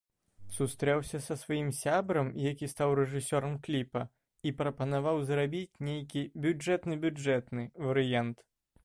Сустрэўся 0.53 1.19
са 1.25 1.35
сваім 1.41 1.67
сябрам, 1.81 2.31
які 2.51 2.69
стаў 2.73 2.93
рэжысёрам 2.99 3.53
кліпа, 3.67 4.01
і 4.47 4.55
прапанаваў 4.63 5.21
зрабіць 5.29 5.79
нейкі 5.91 6.21
бюджэтны-бюджэтны 6.47 7.63
варыянт. 7.91 8.37